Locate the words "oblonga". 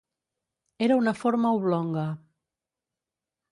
1.59-2.07